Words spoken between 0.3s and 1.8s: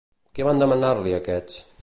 Què van demanar-li aquests?